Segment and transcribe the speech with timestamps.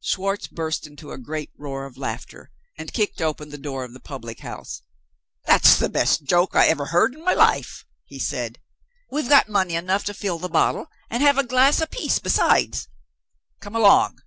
[0.00, 3.98] Schwartz burst into a great roar of laughter, and kicked open the door of the
[3.98, 4.80] public house.
[5.44, 8.60] "That's the best joke I ever heard in my life," he said.
[9.10, 12.20] "We've got money enough to fill the bottle, and to have a glass a piece
[12.20, 12.86] besides.
[13.60, 14.18] Come along!"